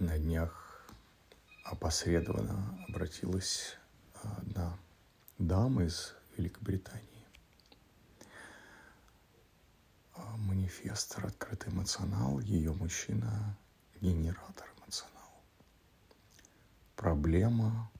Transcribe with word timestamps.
на 0.00 0.16
днях 0.18 0.86
опосредованно 1.64 2.84
обратилась 2.88 3.76
одна 4.22 4.78
дама 5.38 5.84
из 5.84 6.14
Великобритании. 6.36 7.04
Манифестор 10.36 11.26
«Открытый 11.26 11.72
эмоционал», 11.72 12.40
ее 12.40 12.72
мужчина– 12.72 13.56
генератор 14.00 14.66
эмоционал. 14.78 15.42
Проблема, 16.96 17.90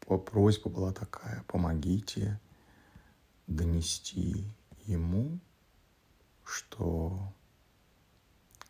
просьба 0.00 0.70
была 0.70 0.92
такая– 0.92 1.42
помогите 1.48 2.40
донести 3.46 4.50
ему, 4.84 5.38
что 6.44 7.32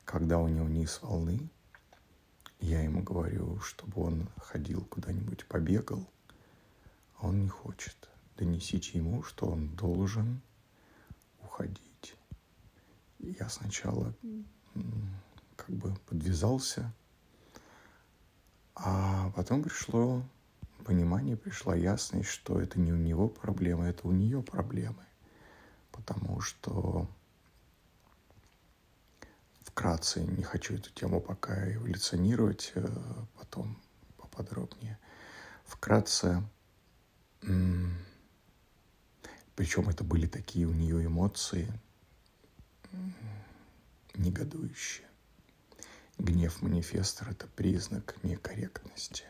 когда 0.05 0.39
у 0.39 0.49
него 0.49 0.69
низ 0.69 1.01
волны, 1.01 1.49
я 2.65 2.81
ему 2.81 3.03
говорю, 3.03 3.61
чтобы 3.61 4.03
он 4.03 4.29
ходил 4.39 4.85
куда-нибудь, 4.87 5.47
побегал, 5.47 6.09
а 7.19 7.29
он 7.29 7.43
не 7.43 7.49
хочет. 7.49 8.09
Донесите 8.39 8.99
ему, 8.99 9.23
что 9.23 9.47
он 9.47 9.69
должен 9.77 10.41
уходить. 11.43 12.17
Я 13.19 13.51
сначала 13.51 14.15
как 15.57 15.71
бы 15.77 15.95
подвязался, 16.07 16.91
а 18.75 19.31
потом 19.37 19.63
пришло 19.63 20.23
понимание, 20.85 21.37
пришла 21.37 21.77
ясность, 21.77 22.31
что 22.31 22.61
это 22.61 22.81
не 22.81 22.93
у 22.93 22.97
него 22.97 23.29
проблемы, 23.29 23.85
это 23.85 24.09
у 24.09 24.13
нее 24.13 24.43
проблемы. 24.43 25.05
Потому 25.93 26.41
что 26.41 27.07
вкратце, 29.75 30.21
не 30.21 30.45
хочу 30.45 30.75
эту 30.75 30.91
тему 30.91 31.21
пока 31.21 31.75
эволюционировать, 31.75 32.71
э, 32.77 32.87
потом 33.37 33.83
поподробнее. 34.17 35.01
Вкратце, 35.65 36.45
причем 39.57 39.89
это 39.89 40.05
были 40.05 40.27
такие 40.29 40.67
у 40.67 40.73
нее 40.73 41.05
эмоции 41.05 41.69
негодующие. 44.15 45.09
Гнев 46.19 46.63
манифестора– 46.63 47.31
это 47.33 47.49
признак 47.49 48.15
некорректности. 48.23 49.25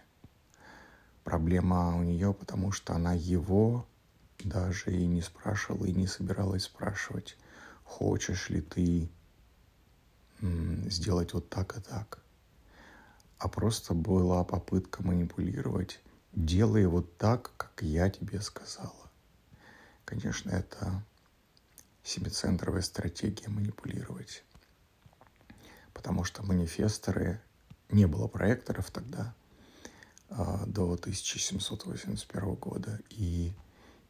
Проблема 1.22 1.96
у 1.96 2.02
нее, 2.02 2.34
потому 2.34 2.70
что 2.70 2.92
она 2.92 3.14
его 3.14 3.86
даже 4.40 4.94
и 4.94 5.06
не 5.06 5.22
спрашивала, 5.22 5.86
и 5.86 5.92
не 5.92 6.06
собиралась 6.06 6.64
спрашивать, 6.64 7.38
хочешь 7.84 8.50
ли 8.50 8.60
ты 8.60 9.08
сделать 10.88 11.32
вот 11.32 11.48
так 11.48 11.76
и 11.76 11.80
так. 11.80 12.18
А 13.38 13.48
просто 13.48 13.94
была 13.94 14.44
попытка 14.44 15.02
манипулировать, 15.02 16.00
делай 16.32 16.86
вот 16.86 17.16
так, 17.18 17.52
как 17.56 17.82
я 17.82 18.10
тебе 18.10 18.40
сказала. 18.40 19.10
Конечно, 20.04 20.50
это 20.50 21.04
семицентровая 22.02 22.82
стратегия 22.82 23.48
манипулировать. 23.48 24.44
Потому 25.92 26.24
что 26.24 26.42
манифесторы, 26.42 27.40
не 27.90 28.06
было 28.06 28.28
проекторов 28.28 28.90
тогда, 28.90 29.34
а, 30.28 30.64
до 30.66 30.96
1781 30.96 32.54
года, 32.56 33.00
и 33.10 33.52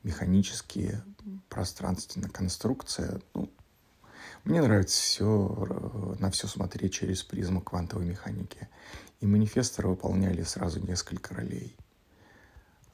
механические 0.03 1.03
пространственная 1.49 2.31
конструкция, 2.31 3.21
ну, 3.35 3.51
мне 4.45 4.61
нравится 4.61 5.01
все, 5.01 5.67
э, 5.71 6.15
на 6.21 6.31
все 6.31 6.47
смотреть 6.47 6.93
через 6.93 7.23
призму 7.23 7.63
квантовой 7.63 8.05
механики. 8.05 8.69
И 9.21 9.27
манифесторы 9.27 9.89
выполняли 9.89 10.43
сразу 10.43 10.81
несколько 10.81 11.35
ролей. 11.35 11.77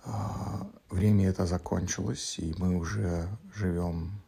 А, 0.05 0.71
время 0.89 1.29
это 1.29 1.47
закончилось, 1.47 2.39
и 2.39 2.55
мы 2.59 2.77
уже 2.77 3.29
живем 3.53 4.23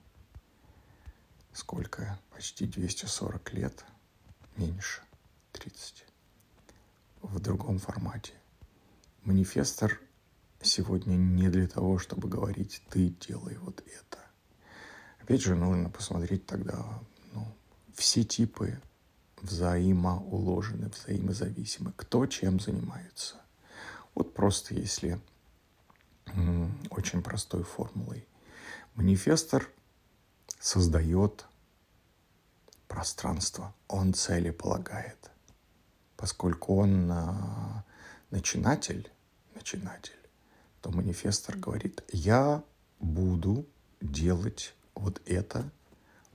сколько? 1.53 2.19
Почти 2.31 2.67
240 2.67 3.53
лет, 3.53 3.85
меньше, 4.57 5.03
30, 5.53 6.05
в 7.23 7.39
другом 7.39 7.79
формате. 7.79 8.33
Манифестор 9.23 10.01
сегодня 10.61 11.15
не 11.15 11.49
для 11.49 11.69
того, 11.69 11.99
чтобы 11.99 12.29
говорить 12.29 12.83
«ты 12.91 13.11
делай 13.11 13.57
вот 13.59 13.81
это». 13.81 14.19
Опять 15.21 15.43
же, 15.43 15.55
нужно 15.55 15.89
посмотреть 15.89 16.47
тогда, 16.47 16.85
все 17.95 18.25
типы 18.25 18.81
взаимоуложены, 19.41 20.89
взаимозависимы. 20.89 21.93
Кто 21.97 22.27
чем 22.27 22.61
занимается. 22.61 23.37
Вот 24.15 24.35
просто 24.35 24.75
если 24.75 25.21
очень 26.91 27.23
простой 27.23 27.63
формулой. 27.63 28.27
Манифестор 28.95 29.69
создает 30.61 31.47
пространство, 32.89 33.75
он 33.89 34.15
цели 34.15 34.51
полагает. 34.51 35.31
Поскольку 36.17 36.77
он 36.77 37.11
а, 37.11 37.85
начинатель, 38.31 39.11
начинатель, 39.55 40.19
то 40.81 40.91
манифестор 40.91 41.57
говорит, 41.57 42.05
я 42.13 42.63
буду 43.01 43.67
делать 44.01 44.75
вот 44.95 45.21
это, 45.27 45.71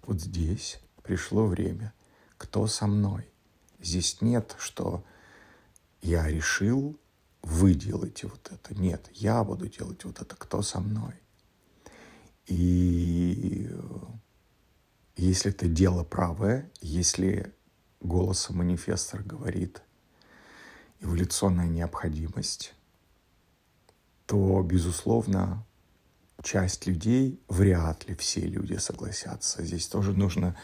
вот 0.04 0.22
здесь 0.22 0.80
пришло 1.08 1.48
время. 1.48 1.94
Кто 2.38 2.68
со 2.68 2.86
мной? 2.86 3.30
Здесь 3.80 4.22
нет, 4.22 4.56
что 4.60 5.04
я 6.02 6.28
решил, 6.28 7.00
вы 7.42 7.74
делаете 7.74 8.28
вот 8.28 8.52
это. 8.52 8.76
Нет, 8.76 9.10
я 9.14 9.44
буду 9.44 9.68
делать 9.68 10.04
вот 10.04 10.22
это. 10.22 10.36
Кто 10.36 10.62
со 10.62 10.80
мной? 10.80 11.14
И 12.46 13.70
если 15.16 15.52
это 15.52 15.68
дело 15.68 16.04
правое, 16.04 16.70
если 16.82 17.54
голосом 18.02 18.58
манифестор 18.58 19.24
говорит 19.24 19.82
эволюционная 21.00 21.68
необходимость, 21.68 22.74
то, 24.26 24.62
безусловно, 24.62 25.66
часть 26.44 26.86
людей, 26.86 27.42
вряд 27.48 28.08
ли 28.08 28.16
все 28.16 28.42
люди 28.42 28.76
согласятся. 28.76 29.64
Здесь 29.64 29.88
тоже 29.88 30.14
нужно 30.14 30.56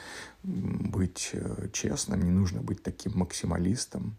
быть 0.44 1.32
э, 1.34 1.70
честным, 1.74 2.22
не 2.24 2.32
нужно 2.32 2.62
быть 2.62 2.84
таким 2.84 3.18
максималистом. 3.18 4.18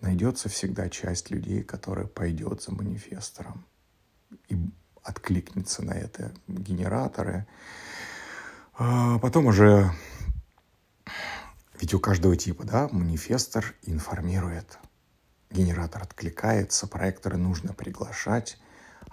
Найдется 0.00 0.48
всегда 0.48 0.88
часть 0.88 1.30
людей, 1.30 1.62
которая 1.62 2.06
пойдет 2.06 2.62
за 2.62 2.72
манифестором 2.72 3.64
и 4.48 4.58
откликнется 5.02 5.84
на 5.84 5.92
это 5.92 6.32
генераторы. 6.48 7.46
А 8.76 9.18
потом 9.20 9.46
уже, 9.46 9.90
ведь 11.80 11.94
у 11.94 12.00
каждого 12.00 12.36
типа, 12.36 12.64
да, 12.64 12.88
манифестор 12.90 13.74
информирует 13.82 14.78
Генератор 15.54 16.02
откликается, 16.02 16.88
проекторы 16.88 17.36
нужно 17.36 17.74
приглашать, 17.74 18.58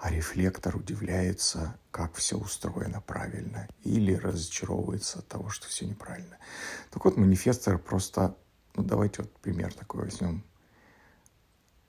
а 0.02 0.10
рефлектор 0.10 0.76
удивляется, 0.76 1.78
как 1.92 2.14
все 2.16 2.36
устроено 2.36 3.00
правильно, 3.00 3.68
или 3.84 4.14
разочаровывается 4.14 5.20
от 5.20 5.28
того, 5.28 5.48
что 5.48 5.68
все 5.68 5.86
неправильно. 5.86 6.38
Так 6.90 7.04
вот, 7.04 7.16
манифестор 7.16 7.78
просто, 7.78 8.36
ну 8.74 8.82
давайте 8.82 9.22
вот 9.22 9.32
пример 9.38 9.72
такой 9.72 10.06
возьмем. 10.06 10.42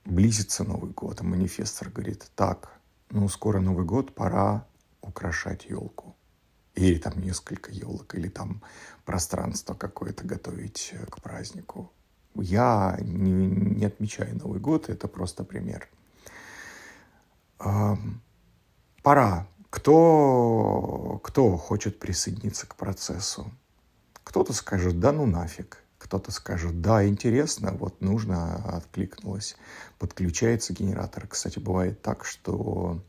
Близится 0.05 0.63
Новый 0.63 0.91
год, 0.91 1.21
а 1.21 1.23
манифестор 1.23 1.89
говорит, 1.89 2.29
так, 2.35 2.79
ну 3.09 3.27
скоро 3.29 3.59
Новый 3.59 3.83
год, 3.83 4.13
пора 4.13 4.67
украшать 5.01 5.65
елку. 5.65 6.15
Или 6.75 6.99
там 6.99 7.19
несколько 7.19 7.71
елок, 7.71 8.13
или 8.13 8.29
там 8.29 8.61
пространство 9.05 9.73
какое-то 9.73 10.23
готовить 10.23 10.93
к 11.09 11.19
празднику. 11.19 11.91
Я 12.35 12.95
не, 13.01 13.31
не 13.31 13.85
отмечаю 13.85 14.37
Новый 14.37 14.59
год, 14.59 14.89
это 14.89 15.07
просто 15.07 15.43
пример. 15.43 15.89
Пора. 19.03 19.47
Кто, 19.69 21.19
кто 21.23 21.57
хочет 21.57 21.99
присоединиться 21.99 22.67
к 22.67 22.75
процессу? 22.75 23.51
Кто-то 24.23 24.53
скажет, 24.53 24.99
да 24.99 25.11
ну 25.11 25.25
нафиг. 25.25 25.83
Кто-то 25.97 26.31
скажет, 26.31 26.81
да, 26.81 27.07
интересно, 27.07 27.71
вот 27.71 28.01
нужно, 28.01 28.55
откликнулось. 28.75 29.55
Подключается 29.97 30.73
генератор. 30.73 31.27
Кстати, 31.27 31.59
бывает 31.59 32.01
так, 32.01 32.23
что 32.25 33.01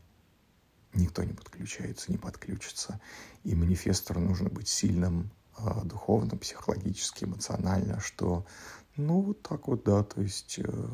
никто 0.93 1.23
не 1.23 1.33
подключается, 1.33 2.11
не 2.11 2.17
подключится. 2.17 2.99
И 3.43 3.53
манифестору 3.53 4.19
нужно 4.19 4.49
быть 4.49 4.67
сильным 4.67 5.29
э, 5.57 5.81
духовно, 5.83 6.37
психологически, 6.37 7.25
эмоционально, 7.25 7.99
что 7.99 8.45
ну, 8.95 9.21
вот 9.21 9.41
так 9.43 9.67
вот, 9.67 9.83
да. 9.83 10.03
То 10.03 10.21
есть, 10.21 10.57
э, 10.57 10.87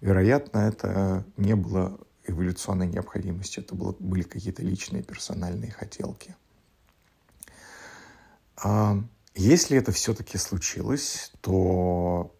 вероятно, 0.00 0.58
это 0.58 1.24
не 1.36 1.54
было 1.54 2.00
эволюционной 2.26 2.86
необходимостью. 2.86 3.64
Это 3.64 3.74
было, 3.74 3.94
были 3.98 4.22
какие-то 4.22 4.62
личные 4.62 5.02
персональные 5.02 5.70
хотелки. 5.70 6.36
А 8.56 8.96
если 9.34 9.76
это 9.76 9.92
все-таки 9.92 10.38
случилось, 10.38 11.32
то 11.40 12.34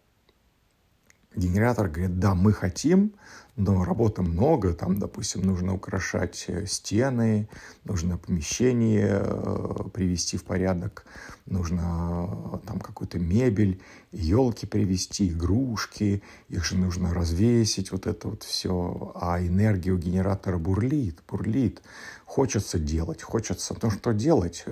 генератор 1.35 1.89
говорит, 1.89 2.19
да, 2.19 2.33
мы 2.33 2.53
хотим, 2.53 3.15
но 3.57 3.85
работы 3.85 4.21
много, 4.21 4.73
там, 4.73 4.99
допустим, 4.99 5.41
нужно 5.43 5.73
украшать 5.73 6.45
э, 6.47 6.65
стены, 6.65 7.47
нужно 7.85 8.17
помещение 8.17 9.21
э, 9.23 9.83
привести 9.93 10.37
в 10.37 10.43
порядок, 10.43 11.05
нужно 11.45 12.29
э, 12.53 12.67
там 12.67 12.79
какую-то 12.81 13.17
мебель, 13.17 13.81
елки 14.11 14.65
привезти, 14.65 15.29
игрушки, 15.29 16.21
их 16.49 16.65
же 16.65 16.77
нужно 16.77 17.13
развесить, 17.13 17.91
вот 17.91 18.07
это 18.07 18.27
вот 18.27 18.43
все, 18.43 19.13
а 19.15 19.39
энергия 19.39 19.91
у 19.91 19.97
генератора 19.97 20.57
бурлит, 20.57 21.19
бурлит, 21.27 21.81
хочется 22.25 22.79
делать, 22.79 23.21
хочется, 23.21 23.75
ну 23.81 23.89
что 23.89 24.11
делать, 24.11 24.65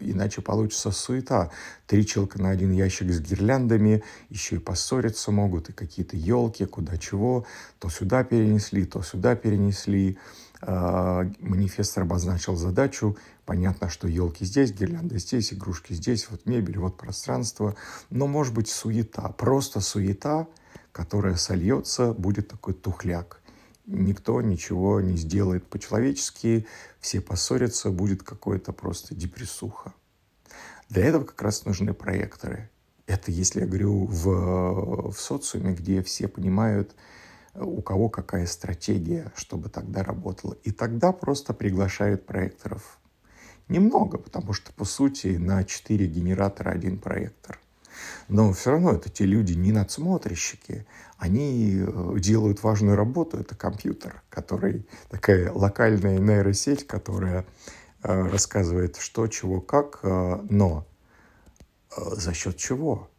иначе 0.00 0.42
получится 0.42 0.90
суета, 0.90 1.50
три 1.86 2.06
человека 2.06 2.40
на 2.40 2.50
один 2.50 2.72
ящик 2.72 3.10
с 3.10 3.20
гирляндами, 3.20 4.02
еще 4.28 4.56
и 4.56 4.58
поссориться 4.58 5.32
могут, 5.32 5.70
и 5.70 5.72
какие-то 5.72 6.16
елки, 6.16 6.66
куда 6.66 6.98
чего, 6.98 7.46
то 7.78 7.88
сюда 7.88 8.11
сюда 8.12 8.24
перенесли, 8.24 8.84
то 8.84 9.00
сюда 9.02 9.34
перенесли. 9.34 10.18
А, 10.60 11.26
манифестор 11.40 12.02
обозначил 12.02 12.56
задачу. 12.56 13.16
Понятно, 13.46 13.88
что 13.88 14.06
елки 14.06 14.44
здесь, 14.44 14.70
гирлянды 14.70 15.18
здесь, 15.18 15.54
игрушки 15.54 15.94
здесь, 15.94 16.28
вот 16.28 16.44
мебель, 16.44 16.78
вот 16.78 16.98
пространство. 16.98 17.74
Но 18.10 18.26
может 18.26 18.52
быть 18.52 18.68
суета, 18.68 19.28
просто 19.30 19.80
суета, 19.80 20.46
которая 20.92 21.36
сольется, 21.36 22.12
будет 22.12 22.48
такой 22.48 22.74
тухляк. 22.74 23.40
Никто 23.86 24.42
ничего 24.42 25.00
не 25.00 25.16
сделает 25.16 25.66
по-человечески, 25.66 26.66
все 27.00 27.22
поссорятся, 27.22 27.90
будет 27.90 28.22
какое-то 28.22 28.72
просто 28.72 29.14
депрессуха. 29.14 29.94
Для 30.90 31.06
этого 31.06 31.24
как 31.24 31.40
раз 31.40 31.64
нужны 31.64 31.94
проекторы. 31.94 32.68
Это 33.06 33.30
если 33.30 33.60
я 33.60 33.66
говорю 33.66 34.04
в, 34.04 35.12
в 35.12 35.18
социуме, 35.18 35.72
где 35.72 36.02
все 36.02 36.28
понимают, 36.28 36.94
у 37.54 37.82
кого 37.82 38.08
какая 38.08 38.46
стратегия, 38.46 39.32
чтобы 39.34 39.68
тогда 39.68 40.02
работало. 40.02 40.54
И 40.64 40.70
тогда 40.70 41.12
просто 41.12 41.54
приглашают 41.54 42.26
проекторов. 42.26 42.98
Немного, 43.68 44.18
потому 44.18 44.52
что, 44.52 44.72
по 44.72 44.84
сути, 44.84 45.36
на 45.38 45.64
4 45.64 46.06
генератора 46.06 46.70
один 46.70 46.98
проектор. 46.98 47.58
Но 48.28 48.52
все 48.52 48.70
равно 48.70 48.92
это 48.92 49.10
те 49.10 49.24
люди 49.24 49.52
не 49.52 49.72
надсмотрщики, 49.72 50.86
они 51.18 51.76
э, 51.78 52.14
делают 52.18 52.62
важную 52.62 52.96
работу, 52.96 53.38
это 53.38 53.54
компьютер, 53.54 54.22
который 54.28 54.86
такая 55.10 55.52
локальная 55.52 56.18
нейросеть, 56.18 56.86
которая 56.86 57.44
э, 58.02 58.28
рассказывает 58.28 58.96
что, 58.96 59.26
чего, 59.26 59.60
как, 59.60 60.00
э, 60.02 60.40
но 60.48 60.86
за 61.96 62.32
счет 62.32 62.56
чего? 62.56 63.10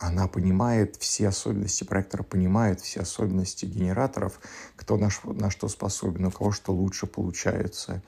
Она 0.00 0.26
понимает 0.28 0.96
все 0.96 1.28
особенности 1.28 1.84
проектора, 1.84 2.22
понимает 2.22 2.80
все 2.80 3.00
особенности 3.00 3.66
генераторов, 3.66 4.40
кто 4.74 4.96
на, 4.96 5.10
на 5.24 5.50
что 5.50 5.68
способен, 5.68 6.24
у 6.24 6.30
кого 6.30 6.52
что 6.52 6.72
лучше 6.72 7.06
получается. 7.06 8.02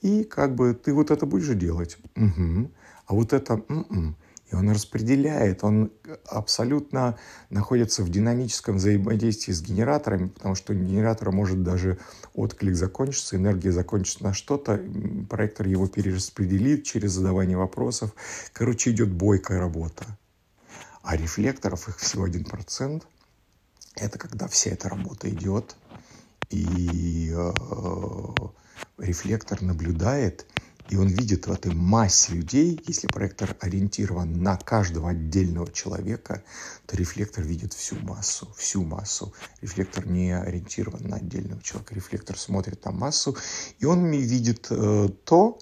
И 0.00 0.24
как 0.24 0.54
бы 0.54 0.72
ты 0.72 0.94
вот 0.94 1.10
это 1.10 1.26
будешь 1.26 1.54
делать, 1.54 1.98
угу. 2.16 2.70
а 3.06 3.14
вот 3.14 3.34
это, 3.34 3.62
м-м. 3.68 4.16
и 4.50 4.54
он 4.54 4.70
распределяет, 4.70 5.62
он 5.62 5.90
абсолютно 6.26 7.18
находится 7.50 8.02
в 8.02 8.08
динамическом 8.08 8.76
взаимодействии 8.76 9.52
с 9.52 9.60
генераторами, 9.60 10.28
потому 10.28 10.54
что 10.54 10.72
у 10.72 10.76
генератора 10.76 11.32
может 11.32 11.62
даже 11.62 11.98
отклик 12.34 12.76
закончиться, 12.76 13.36
энергия 13.36 13.72
закончится 13.72 14.24
на 14.24 14.32
что-то, 14.32 14.80
проектор 15.28 15.66
его 15.66 15.86
перераспределит 15.86 16.84
через 16.84 17.12
задавание 17.12 17.58
вопросов. 17.58 18.14
Короче, 18.54 18.90
идет 18.90 19.12
бойкая 19.12 19.58
работа. 19.58 20.16
А 21.06 21.16
рефлекторов 21.16 21.88
их 21.88 21.98
всего 21.98 22.26
1%. 22.26 23.04
Это 23.94 24.18
когда 24.18 24.48
вся 24.48 24.72
эта 24.72 24.88
работа 24.88 25.30
идет, 25.30 25.76
и 26.50 27.32
э, 27.32 27.52
рефлектор 28.98 29.62
наблюдает, 29.62 30.46
и 30.88 30.96
он 30.96 31.06
видит 31.06 31.46
в 31.46 31.52
этой 31.52 31.72
массе 31.72 32.32
людей, 32.32 32.82
если 32.88 33.06
проектор 33.06 33.56
ориентирован 33.60 34.42
на 34.42 34.56
каждого 34.56 35.10
отдельного 35.10 35.70
человека, 35.70 36.42
то 36.86 36.96
рефлектор 36.96 37.44
видит 37.44 37.72
всю 37.72 37.94
массу, 38.00 38.52
всю 38.58 38.82
массу. 38.82 39.32
Рефлектор 39.60 40.08
не 40.08 40.36
ориентирован 40.36 41.04
на 41.04 41.18
отдельного 41.18 41.62
человека, 41.62 41.94
рефлектор 41.94 42.36
смотрит 42.36 42.84
на 42.84 42.90
массу, 42.90 43.36
и 43.78 43.84
он 43.84 44.10
видит 44.10 44.66
э, 44.70 45.08
то, 45.24 45.60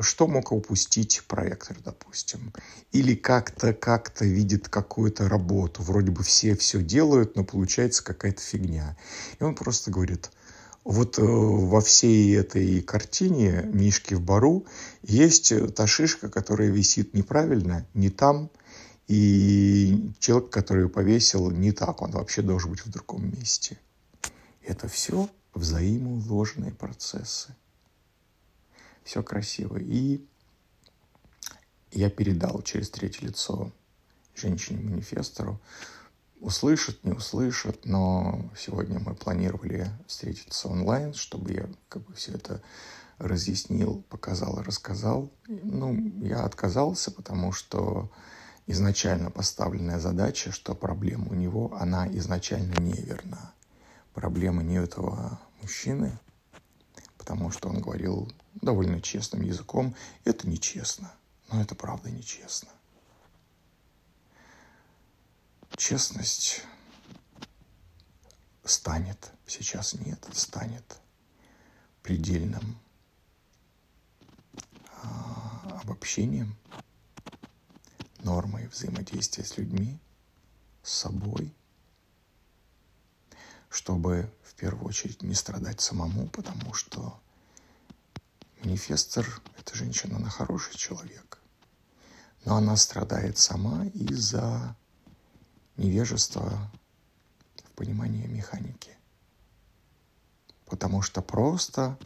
что 0.00 0.26
мог 0.26 0.52
упустить 0.52 1.22
проектор, 1.26 1.76
допустим. 1.84 2.52
Или 2.92 3.14
как-то 3.14 3.72
как 3.72 4.20
видит 4.20 4.68
какую-то 4.68 5.28
работу. 5.28 5.82
Вроде 5.82 6.10
бы 6.10 6.22
все 6.22 6.56
все 6.56 6.82
делают, 6.82 7.36
но 7.36 7.44
получается 7.44 8.04
какая-то 8.04 8.40
фигня. 8.40 8.96
И 9.40 9.44
он 9.44 9.54
просто 9.54 9.90
говорит, 9.90 10.30
вот 10.84 11.18
э, 11.18 11.22
во 11.22 11.80
всей 11.80 12.36
этой 12.36 12.80
картине 12.80 13.62
«Мишки 13.72 14.14
в 14.14 14.20
бару» 14.20 14.66
есть 15.02 15.52
та 15.74 15.86
шишка, 15.86 16.28
которая 16.28 16.70
висит 16.70 17.14
неправильно, 17.14 17.86
не 17.94 18.10
там, 18.10 18.50
и 19.08 20.12
человек, 20.18 20.50
который 20.50 20.84
ее 20.84 20.88
повесил, 20.88 21.50
не 21.50 21.72
так, 21.72 22.02
он 22.02 22.12
вообще 22.12 22.42
должен 22.42 22.70
быть 22.70 22.84
в 22.84 22.90
другом 22.90 23.30
месте. 23.30 23.78
Это 24.62 24.88
все 24.88 25.28
взаимоуложенные 25.54 26.72
процессы 26.72 27.54
все 29.04 29.22
красиво. 29.22 29.76
И 29.78 30.24
я 31.90 32.10
передал 32.10 32.62
через 32.62 32.90
третье 32.90 33.26
лицо 33.26 33.70
женщине-манифестору. 34.34 35.60
Услышат, 36.40 37.04
не 37.04 37.12
услышат, 37.12 37.84
но 37.84 38.50
сегодня 38.56 38.98
мы 38.98 39.14
планировали 39.14 39.90
встретиться 40.08 40.68
онлайн, 40.68 41.14
чтобы 41.14 41.52
я 41.52 41.68
как 41.88 42.02
бы 42.04 42.14
все 42.14 42.32
это 42.32 42.60
разъяснил, 43.18 44.02
показал 44.08 44.58
и 44.58 44.64
рассказал. 44.64 45.30
Ну, 45.46 45.94
я 46.22 46.44
отказался, 46.44 47.12
потому 47.12 47.52
что 47.52 48.10
изначально 48.66 49.30
поставленная 49.30 50.00
задача, 50.00 50.50
что 50.50 50.74
проблема 50.74 51.28
у 51.28 51.34
него, 51.34 51.76
она 51.78 52.08
изначально 52.08 52.80
неверна. 52.80 53.52
Проблема 54.14 54.62
не 54.62 54.76
этого 54.76 55.38
мужчины, 55.60 56.18
потому 57.18 57.50
что 57.50 57.68
он 57.68 57.80
говорил 57.80 58.30
довольно 58.62 59.02
честным 59.02 59.42
языком. 59.42 59.94
Это 60.24 60.48
нечестно, 60.48 61.12
но 61.48 61.60
это 61.60 61.74
правда 61.74 62.10
нечестно. 62.10 62.70
Честность 65.76 66.62
станет, 68.64 69.32
сейчас 69.46 69.94
нет, 69.94 70.24
станет 70.32 71.00
предельным 72.02 72.78
а, 75.02 75.80
обобщением, 75.82 76.56
нормой 78.20 78.68
взаимодействия 78.68 79.44
с 79.44 79.56
людьми, 79.56 79.98
с 80.84 80.92
собой, 80.92 81.52
чтобы 83.68 84.32
в 84.44 84.54
первую 84.54 84.86
очередь 84.86 85.22
не 85.22 85.34
страдать 85.34 85.80
самому, 85.80 86.28
потому 86.28 86.74
что 86.74 87.20
Манифестор– 88.62 89.42
эта 89.58 89.74
женщина, 89.76 90.18
она 90.18 90.28
хороший 90.28 90.76
человек, 90.76 91.40
но 92.44 92.54
она 92.56 92.76
страдает 92.76 93.36
сама 93.36 93.86
из-за 93.86 94.76
невежества 95.76 96.70
в 97.56 97.70
понимании 97.72 98.24
механики. 98.28 98.96
Потому 100.66 101.02
что 101.02 101.22
просто 101.22 101.98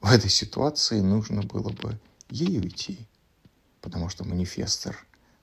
в 0.00 0.10
этой 0.10 0.30
ситуации 0.30 1.00
нужно 1.00 1.42
было 1.42 1.68
бы 1.68 2.00
ей 2.30 2.58
уйти, 2.58 3.06
потому 3.82 4.08
что 4.08 4.24
манифестор 4.24 4.96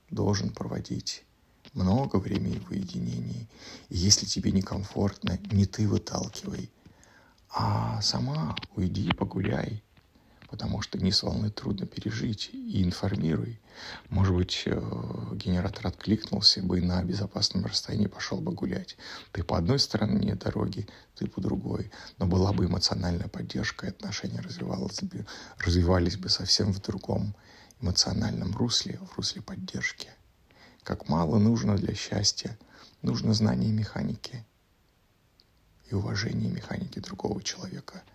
должен 0.09 0.49
проводить 0.49 1.25
много 1.73 2.15
времени 2.15 2.57
в 2.57 2.71
уединении. 2.71 3.47
И 3.89 3.97
если 3.97 4.25
тебе 4.25 4.51
некомфортно, 4.51 5.37
не 5.51 5.67
ты 5.67 5.87
выталкивай, 5.87 6.71
а 7.51 8.01
сама 8.01 8.55
уйди, 8.75 9.11
погуляй– 9.11 9.83
потому 10.49 10.81
что 10.81 10.97
низ 10.97 11.21
волны 11.23 11.51
трудно 11.51 11.85
пережить, 11.85 12.49
и 12.53 12.83
информируй. 12.83 13.59
Может 14.09 14.35
быть, 14.35 14.63
э, 14.65 14.81
генератор 15.33 15.87
откликнулся 15.87 16.61
бы 16.63 16.79
и 16.79 16.81
на 16.81 17.03
безопасном 17.03 17.65
расстоянии 17.65 18.07
пошел 18.07 18.41
бы 18.41 18.51
гулять. 18.51 18.97
Ты 19.31 19.43
по 19.43 19.57
одной 19.57 19.79
стороне 19.79 20.35
дороги, 20.35 20.87
ты 21.15 21.27
по 21.27 21.39
другой. 21.39 21.91
Но 22.17 22.25
была 22.25 22.51
бы 22.51 22.65
эмоциональная 22.65 23.27
поддержка, 23.27 23.85
и 23.85 23.89
отношения 23.89 24.41
развивались 24.41 25.03
бы, 25.03 25.25
развивались 25.59 26.17
бы 26.17 26.29
совсем 26.29 26.73
в 26.73 26.81
другом 26.81 27.35
эмоциональном 27.81 28.55
русле, 28.55 28.99
в 29.11 29.17
русле 29.17 29.41
поддержки. 29.41 30.09
Как 30.83 31.07
мало 31.07 31.37
нужно 31.37 31.75
для 31.75 31.93
счастья, 31.93 32.57
нужно 33.03 33.33
знание 33.33 33.71
механики 33.71 34.43
и 35.91 35.95
уважение 35.95 36.49
механики 36.49 36.99
другого 36.99 37.43
человека– 37.43 38.01